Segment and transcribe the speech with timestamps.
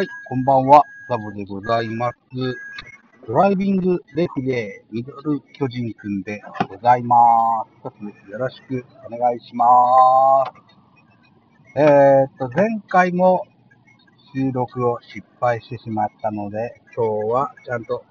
[0.00, 0.86] はい、こんばんは。
[1.10, 2.16] ザボでございます。
[3.26, 6.40] ドライビングレフレーミドル巨人くんで
[6.70, 7.18] ございま
[7.84, 7.90] す。
[8.26, 9.66] つよろしくお願いしま
[11.74, 11.78] す。
[11.78, 13.46] えー、っと、前回も
[14.34, 18.02] 収録を失敗してしまったので、今日はちゃんと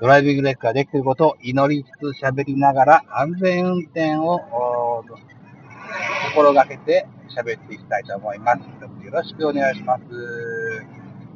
[0.00, 4.40] ドライビングレックができていることを祈りつつ喋りながら安全運転を
[6.34, 8.75] 心がけて喋っていきたいと思います。
[9.06, 10.02] よろしくお願いします。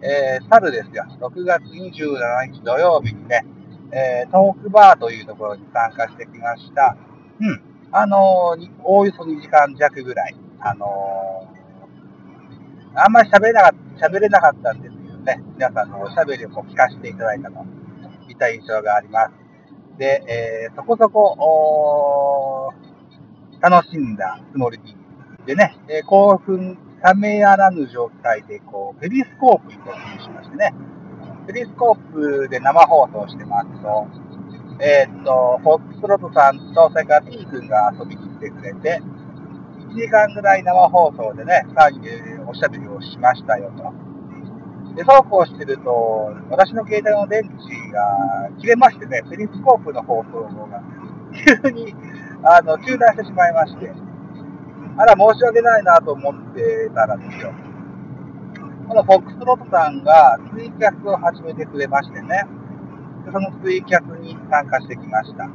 [0.02, 1.04] えー、猿ですよ。
[1.20, 3.46] 6月27日土曜日にね、
[3.92, 6.96] えー、トークバーというところに参加してきました。
[7.40, 7.62] うん。
[7.92, 10.34] あのー、おおよそ2時間弱ぐらい。
[10.58, 17.64] あのー、あんまり喋れなかった、喋れなかったんですけどね、皆さんのおしゃべりを聞かせていただいたと
[18.28, 19.30] いった印象があります。
[19.96, 22.74] で、えー、そこそこ、
[23.60, 24.80] 楽しんだつもり
[25.46, 30.74] でね、え興奮冷めやらぬ状態で、こう、ペリスコープに突入しましてね、
[31.46, 34.06] ペリスコープで生放送してますと、
[34.80, 39.00] えーっと、フォックスロットさんと、それから T 君が遊びに来てくれて、
[39.90, 43.92] 1時間ぐらい生放送でね、騒ぎでおしゃべりをしましたよと。
[44.94, 50.82] で、そうこうしてると、私の携帯の電池が切れましてね、ペリスコープの放送が
[51.64, 51.94] 急に
[52.42, 53.92] あの中断してしまいまして、
[55.00, 57.54] あら、申し訳ないなと思ってたらですよ。
[58.86, 62.44] このフォックストロットさんがツイキャスを始めてくれましてね、
[63.24, 65.48] そのツイキャスに参加してきました。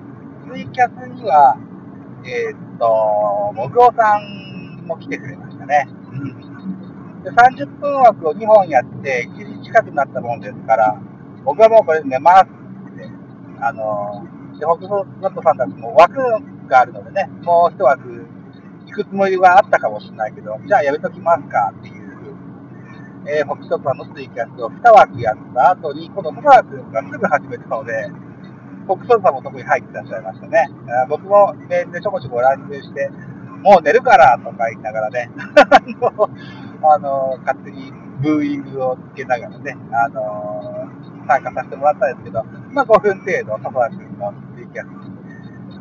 [0.51, 1.59] ツイキャスには、
[2.25, 5.88] えーっと、もぐおさんも来てくれましたね。
[7.23, 11.00] で、30分枠を2本やって、1時近くなったもんですから、
[11.44, 13.07] 僕はもうこれ寝ますって、
[13.62, 14.25] あの、
[14.57, 16.17] で、フォックストロットさんたちも枠
[16.67, 18.25] があるのでね、もう一枠
[18.95, 22.06] くつもりはあったかもしれないけど、じゃあやめときますかっていう、
[23.28, 28.09] えー、フォックストロットさんのツイキャスを2枠やった後に、この2枠がすぐ始めたので、
[28.88, 30.69] フォックストロットさんも特に入ってらっしゃいましたね。
[31.03, 33.09] あ僕もメールでちょこちょこ乱入して、
[33.63, 36.29] もう寝るからとか言いながらね、 あの、
[36.94, 37.91] あの勝手に
[38.22, 40.88] ブーイングをつけながらね、あの
[41.27, 45.04] 参加させてもらったんですけど、まあ5分程度、佐藤君のツイキャス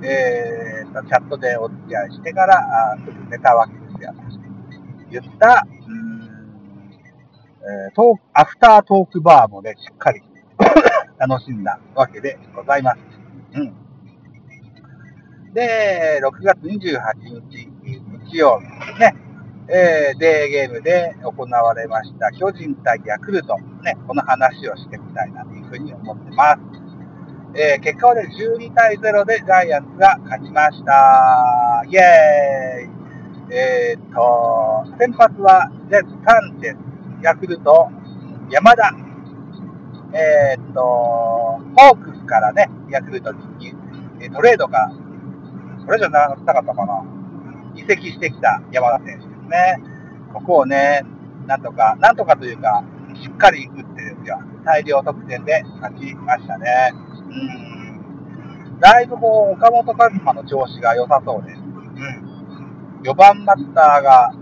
[0.06, 2.58] えーと、チャットでお付き合いしてから、
[2.92, 4.14] あすぐ寝たわけですよ。
[5.10, 5.66] 言った、
[7.62, 10.22] えートーアフタートークバーもね、しっかり
[11.18, 12.98] 楽しんだわけでございます。
[13.54, 13.74] うん。
[15.54, 16.70] で、6月28
[17.50, 17.70] 日、
[18.28, 19.14] 日曜日ですね、
[19.68, 26.73] えーデーゲームで行われました巨人対ヤクルト、ね、この話をしてみたいなというふうに思ってます。
[27.56, 31.84] えー結果はね、12対0でジャイアンツが勝ちました。
[31.86, 32.94] イェーイ
[33.50, 36.76] えーっと、先発はジャイアンツサンチェス、
[37.22, 37.88] ヤクルト、
[38.50, 38.92] 山田、
[40.12, 43.72] えーっと、ホークスからね、ヤクルトに、
[44.20, 44.90] えトレードが、
[45.86, 47.04] これじゃなかったかな
[47.76, 49.80] 移籍してきた山田選手ですね。
[50.32, 51.02] ここをね、
[51.46, 52.82] なんとか、なんとかというか、
[53.22, 54.40] しっかり打ってですよ。
[54.64, 57.03] 大量得点で勝ちましたね。
[57.34, 58.80] うん。
[58.80, 61.60] だいぶこう、岡本和真の調子が良さそうです。
[61.60, 63.00] うん。
[63.02, 64.32] 4番バッターが、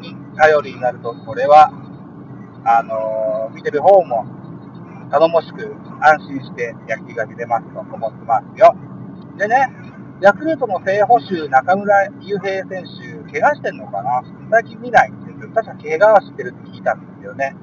[0.00, 1.70] に頼りになると、これは、
[2.64, 4.24] あのー見てる方も、
[5.10, 8.74] 頼もしく安心して野球が見れますと思ってますよ。
[9.36, 9.70] でね、
[10.22, 14.22] ヤクルトの正捕手、中村悠平選手、怪我してんのかな？
[14.50, 17.54] 最近見ないんですけど、確か怪我はしてるって聞いたんですよね。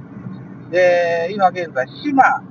[0.70, 2.44] で、今現在、島、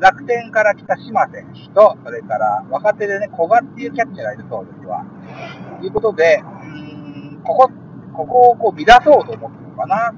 [0.00, 5.04] 楽天から来た島選手と、それから若手でね、古賀っていうキャッチャーがいるそうですわ。
[5.80, 7.70] ということで、うんここ、
[8.14, 10.14] ここをこう乱そうと思ってるのかな。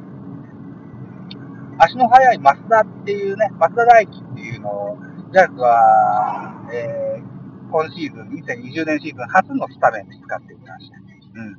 [1.78, 4.98] 足の速い増田っていうね、増田大輝っていうのを、
[5.32, 7.36] ジャイアンツは、えー
[7.68, 10.96] 今シーズン、2020年シーズン初のスタメンで使ってみました。
[10.96, 11.58] うん。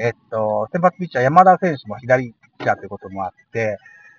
[0.00, 3.78] えっと、先発ピッチャー山田選手も左ピッチャーということもあって、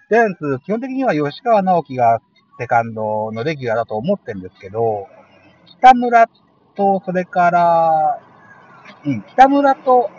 [0.10, 2.22] ジャイアンツ、基本的には吉川直樹が
[2.60, 5.08] セカンドのレギュラーだと思ってるんですけど、
[5.80, 6.28] 北村
[6.76, 8.20] と、それから、
[9.06, 10.10] うん、北村と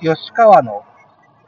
[0.00, 0.84] 吉川の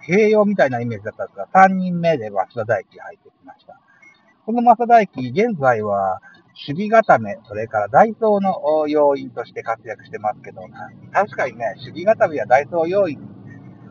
[0.06, 3.80] 併用みたいなイメージだったんですが、3人目で増田大輝が入ってきました。
[4.44, 6.20] この増田大輝、現在は
[6.68, 10.62] 守備固め、それからダイソーの要員として活躍してますけど、
[11.12, 13.18] 確かにね、守備固めやダイソー要員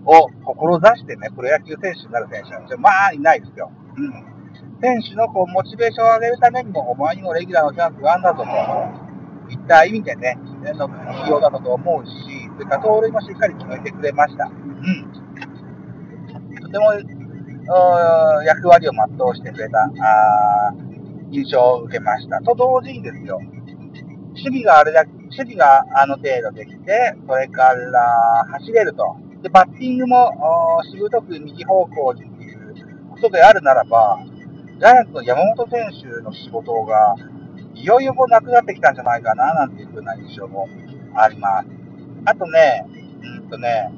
[0.06, 3.72] を志してね、プロ野球選手になる選手なんて、まあ、いないですよ。
[3.98, 4.43] うん。
[4.84, 8.50] 選手のこうモチベーションを上げるためにも、お前にもレギュラーのチャンスがあるんだぞと、
[9.50, 10.38] いった意味でね、
[10.76, 10.90] の
[11.24, 12.12] 起用だったと思うし、
[12.54, 14.46] それから盗塁もしっかり決めてくれました。
[14.46, 14.54] うん。
[16.62, 16.92] とても
[18.44, 20.74] 役割を全うしてくれたあ
[21.32, 22.42] 印象を受けました。
[22.42, 29.16] と同時にですよ、守備があれだ、守備があの程度できて、それから走れると。
[29.42, 32.76] で、バッティングもしぶとく右方向にっていう
[33.12, 34.20] ことであるならば、
[34.84, 37.16] ジャイアンツの山本選手の仕事が、
[37.74, 40.68] いよいよこうなくなってきたんじゃないかな、なんていうふうな印象も
[41.16, 41.70] あります。
[42.26, 42.86] あとね、
[43.24, 43.94] うんとね、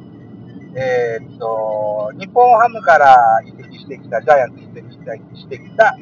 [0.76, 5.98] えー、っと、日本ハムから移籍してきた、ジャイアンツ移籍してきた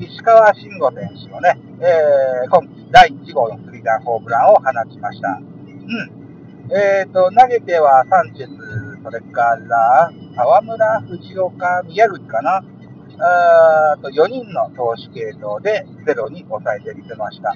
[0.00, 5.38] 石川慎吾選手のね、えー、今季第1号のスリーランホームランを放ちました。
[5.38, 6.74] うん。
[6.74, 8.50] えっ、と、投げてはサンチェス、
[9.04, 12.64] それから、沢村、藤岡、宮口かな。
[13.18, 17.54] あと4人の投手系統でゼロに抑えてみせました。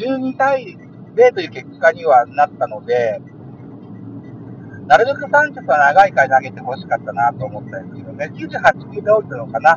[0.00, 0.76] 12対
[1.14, 3.20] 0という結果にはなったので、
[4.86, 9.76] なるべくサンチェスは長い回投げてほしかったなと思ったんですけどね、98球で降りたのかな。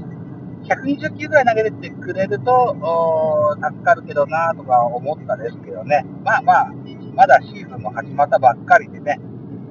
[0.64, 6.06] 120球ぐらい投げてくれると、助かるけどなとか思ったんですけどね。
[6.24, 6.74] まあまあ、
[7.16, 9.20] まだシーズンも始まったばっかりでね。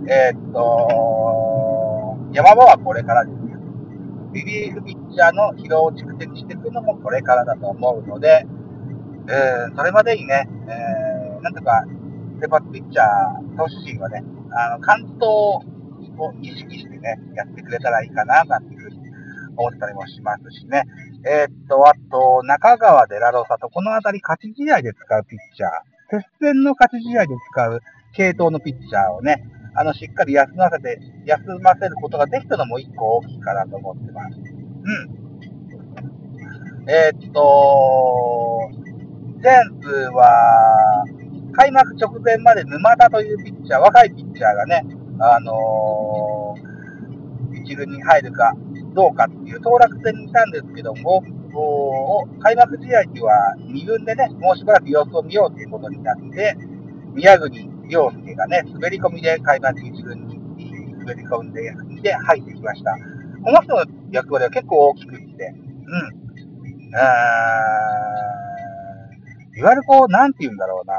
[0.07, 3.38] えー、っと、山場はこれからです
[4.29, 4.33] よ。
[4.33, 8.47] リリーフピッチャーの疲労を蓄積していくのもこれからだと思うので、
[9.29, 11.85] えー、それまでにね、えー、なんとか、
[12.41, 14.23] 先発ピッチャー、投手陣はね、
[14.53, 15.63] あの、関東を
[16.41, 18.97] 意識してね、やってくれたらいいかな、なんていうふうに
[19.57, 20.85] 思ったりもしますしね。
[21.27, 27.81] えー、っと、あと、中川デラロサと、このあたり勝ち試合で使うピッチャー、接戦の勝ち試合で使う
[28.15, 29.45] 系統のピッチャーをね、
[29.81, 34.37] あの、しっかり休ませて、休ませることができたのも一個大きいかなと思ってます。
[34.37, 34.49] うん。
[36.91, 38.71] えー、っと、
[39.41, 41.05] ジェンツは、
[41.53, 44.85] 開幕直前まで沼田というピッチャー、若いピッチャーがね、
[45.21, 48.55] あのー、一軍に入るか、
[48.95, 51.23] どうかっていう当落戦にいたんですけども、
[52.41, 56.57] 開幕試合には2軍でね、もうしばらく様子を見ようということになって、
[57.15, 60.39] 宮国亮介がね、滑り込みで開幕1軍に
[60.99, 62.97] 滑り込んでで入ってきました。
[63.45, 66.19] この人の役割は結構大きくって、うん。
[69.59, 70.95] いわゆるこう、なんて言うんだろうな。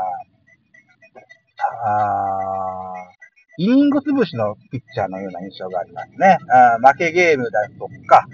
[1.86, 2.94] あ
[3.58, 6.38] イニング潰しのピッチャーのような印象がありますね。
[6.50, 8.26] あ負けゲームだとか、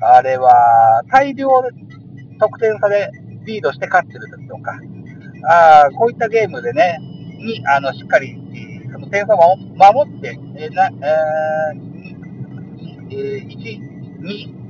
[0.00, 1.48] あれは大量
[2.38, 3.10] 得点差で
[3.44, 4.78] リードして勝ってる時とか、
[5.44, 6.98] あこういったゲームでね、
[7.40, 8.36] に、あの、しっかり、
[8.92, 10.90] その点差を守って、えー、な、
[13.10, 13.80] えー、1、
[14.20, 14.60] 2、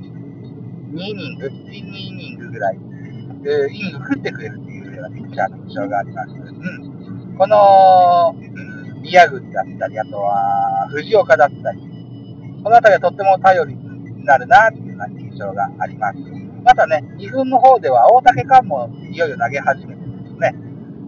[0.93, 1.81] 2イニング、1、2イ
[2.11, 2.77] ニングぐらい、
[3.43, 6.31] えー、イニング食ってくれるっていうようなピッチャーの印象があります。
[6.31, 7.35] うん。
[7.37, 11.79] この、うん宮口だったり、あとは藤岡だったり、
[12.63, 16.19] この辺りはとっても頼りになるなっていうような印象があります。
[16.63, 20.55] またね、2軍の方では大竹館もいよいよ投げ始めてですね、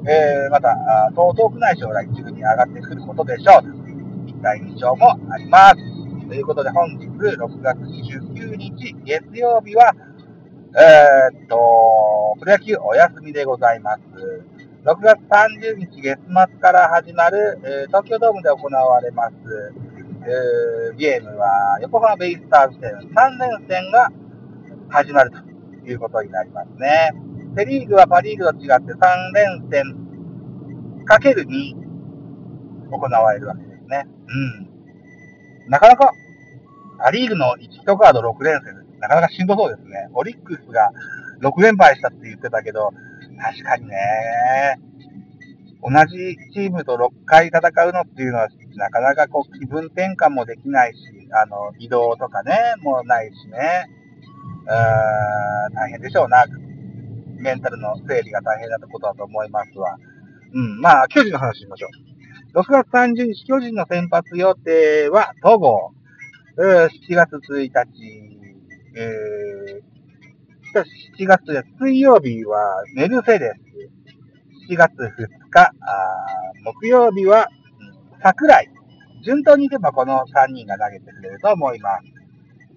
[0.06, 0.76] えー、また、
[1.12, 3.70] 東東区内将来1軍に上がってくることでしょうと
[4.30, 5.76] いった印象もあります。
[6.28, 9.96] ということで本日6月29日月曜日は、
[10.76, 14.02] えー、っと、プロ野球お休みでございます。
[14.84, 19.34] 6月30日月末から始まる、えー、東京ドームで行われます、
[20.26, 24.12] えー、ゲームは横浜ベイスターズ戦3連戦が
[24.90, 25.38] 始まると
[25.90, 27.33] いうことになりますね。
[27.56, 31.84] セリーグはパリーグと違って3連戦かける2
[32.92, 34.08] 行われるわけですね。
[35.66, 35.70] うん。
[35.70, 36.12] なかなか、
[37.00, 40.10] アリーグの1カード6連戦、なかなかしんどそうですね。
[40.14, 40.92] オリックスが
[41.42, 42.92] 6連敗したって言ってたけど、
[43.42, 43.96] 確かにね。
[45.82, 51.00] 同じチームと6回戦うのっていうのは、なかなかこう気分転換もできないし、
[51.34, 53.90] あの、移動とかね、もうないしね。
[54.66, 56.46] うーん、大変でしょうな。
[57.44, 59.98] メンタルの整理が大変なことだと思いますわ。
[60.54, 61.90] うん、まあ、巨人の話しましょ
[62.56, 62.60] う。
[62.60, 65.94] 6月30日、巨人の先発予定は、戸郷。
[66.56, 67.72] 7月1日、
[68.96, 70.84] えー、
[71.18, 74.70] 7月で水曜日はメルセデス。
[74.70, 75.72] 7月2日、
[76.64, 77.50] 木曜日は
[78.22, 78.70] 桜井。
[79.24, 82.04] 順当にいけばこの3人が投げてくれると思います。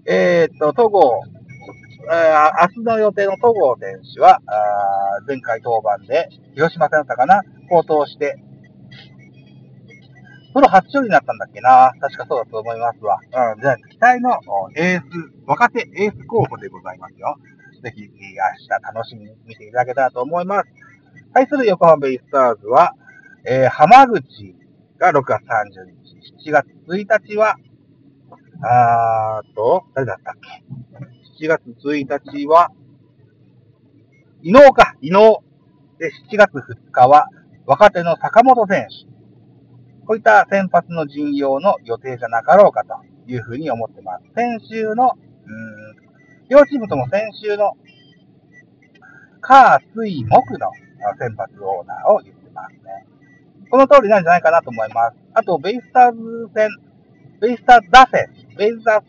[0.07, 1.23] えー、っと、戸郷、
[2.09, 4.41] 明日の予定の戸郷選手は、
[5.27, 8.39] 前回登板で広島戦だったかな、高騰して、
[10.55, 13.19] プロ初勝利になったんだっけな確かそうだと思いますわ。
[13.55, 14.31] うん、じゃあ、期待の
[14.77, 15.05] エース、
[15.47, 17.37] 若手エース候補でございますよ。
[17.83, 20.69] ぜひ、明日楽しみに見ていただけたらと思います。
[21.35, 22.95] 対する横浜ベイスターズは、
[23.45, 24.57] えー、浜口
[24.99, 25.45] が6月30
[25.91, 27.57] 日、7月1日は、
[28.63, 30.65] あーと、誰だったっけ？
[31.39, 32.71] 7月1日は、
[34.43, 35.43] 伊能か、伊能。
[35.99, 37.29] で、7月2日は、
[37.67, 39.07] 若手の坂本選手。
[40.07, 42.95] こういった先発の陣容の予定じゃなかろうかと
[43.31, 44.25] いうふうに思ってます。
[44.35, 45.13] 先週の、
[45.47, 45.97] うん、
[46.49, 47.73] 両チームとも先週の、
[49.43, 50.71] 火、水、木の
[51.19, 53.07] 先発オーナーを言ってますね。
[53.71, 55.17] この通りなんじゃないかなと思います。
[55.35, 56.71] あと、ベイスターズ戦、
[57.41, 59.07] ベイスターズ打線、ベイスターズ、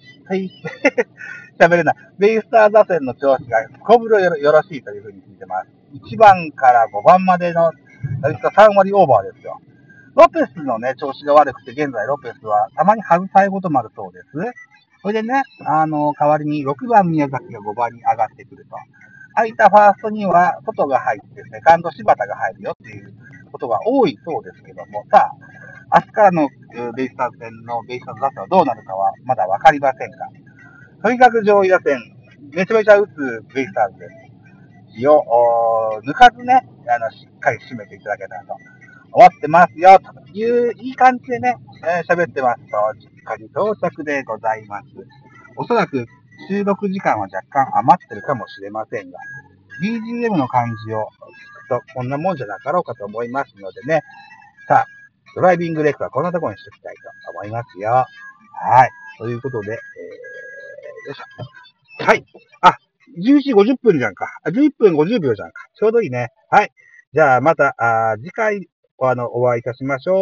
[1.57, 1.95] 喋れない。
[2.17, 5.67] ベイスターズ打線の調子がこぶるよろしいというふうに聞いてます。
[5.93, 7.71] 1番から5番までの
[8.21, 9.59] 打率が3割オーバーですよ。
[10.15, 14.25] ロペスのね、調子が悪くて、現在ロペスはたまに外されることもあるそうです。
[15.01, 18.75] それでね、あの、代わりに6番宮崎が5番に上がってくると。
[19.35, 23.13] 空いたファーストには外が入って、セカンド柴田が入るよっていう
[23.51, 25.31] ことが多いそうですけども、さ
[25.91, 26.49] あ、明日からの
[26.95, 30.27] ベイスターズ戦のベイスターズ打線はどうなるかはまだわかりませんが、
[31.07, 31.97] とにかく上位打線、
[32.51, 34.97] めちゃめちゃ打つベイスターズです。
[34.99, 35.23] 気を
[36.05, 38.53] 抜かずね、あの、しっかり締めていただけたらと
[39.13, 41.55] 思ってますよ、という、いい感じでね、
[41.87, 44.85] えー、喋ってますと、実家に到着でございます。
[45.55, 46.07] おそらく
[46.49, 49.17] 収録時間は若干余ってるかもしれませんが、
[49.81, 51.07] BGM の感じを
[51.69, 54.03] 聞くとこんなもんじゃなかろうかと思いますのでね、
[54.67, 54.85] さあ、
[55.35, 57.91] ドライビングレックはこんなところにしておきたいと思いますよ。
[58.59, 58.89] はい。
[59.17, 60.26] ということで、えー、
[61.07, 62.03] よいしょ。
[62.03, 62.25] はい。
[62.61, 62.77] あ、
[63.17, 64.27] 11時50分じゃんか。
[64.45, 65.67] 11分50秒じゃんか。
[65.73, 66.29] ちょうどいいね。
[66.49, 66.71] はい。
[67.13, 68.67] じゃあまた、あ次回、
[68.99, 70.17] あの、お会いいたしましょう。